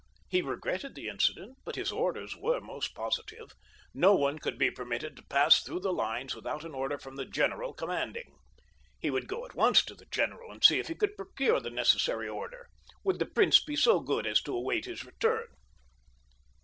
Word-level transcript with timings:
He 0.29 0.41
regretted 0.41 0.95
the 0.95 1.07
incident, 1.09 1.59
but 1.63 1.75
his 1.75 1.91
orders 1.91 2.35
were 2.35 2.59
most 2.59 2.95
positive—no 2.95 4.15
one 4.15 4.39
could 4.39 4.57
be 4.57 4.71
permitted 4.71 5.15
to 5.15 5.21
pass 5.29 5.61
through 5.61 5.81
the 5.81 5.93
lines 5.93 6.33
without 6.33 6.63
an 6.65 6.73
order 6.73 6.97
from 6.97 7.17
the 7.17 7.25
general 7.25 7.71
commanding. 7.71 8.33
He 8.99 9.11
would 9.11 9.27
go 9.27 9.45
at 9.45 9.53
once 9.53 9.85
to 9.85 9.93
the 9.93 10.07
general 10.07 10.49
and 10.51 10.63
see 10.63 10.79
if 10.79 10.87
he 10.87 10.95
could 10.95 11.15
procure 11.15 11.59
the 11.59 11.69
necessary 11.69 12.27
order. 12.27 12.67
Would 13.03 13.19
the 13.19 13.27
prince 13.27 13.63
be 13.63 13.75
so 13.75 13.99
good 13.99 14.25
as 14.25 14.41
to 14.41 14.55
await 14.57 14.85
his 14.85 15.05
return? 15.05 15.45